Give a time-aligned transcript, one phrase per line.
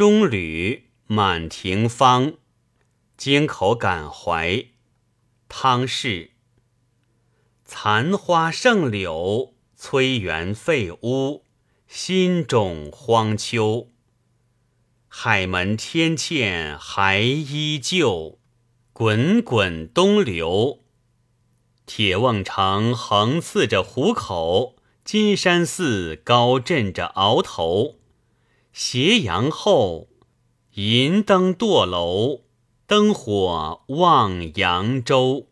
[0.00, 2.32] 中吕满庭芳，
[3.18, 4.64] 京口感怀。
[5.46, 6.30] 汤氏。
[7.66, 11.44] 残花剩柳，催园废屋，
[11.86, 13.90] 新种荒丘。
[15.06, 18.38] 海门天堑还依旧，
[18.94, 20.82] 滚滚东流。
[21.84, 27.99] 铁瓮城横刺着虎口，金山寺高震着鳌头。
[28.72, 30.08] 斜阳后，
[30.74, 32.42] 银灯堕楼，
[32.86, 35.49] 灯火望扬州。